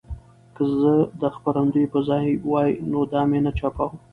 که 0.55 0.63
زه 0.79 0.93
د 1.21 1.23
خپرندوی 1.35 1.85
په 1.93 1.99
ځای 2.07 2.25
وای 2.51 2.71
نو 2.91 2.99
دا 3.11 3.21
مې 3.29 3.39
نه 3.45 3.51
چاپوه. 3.59 3.87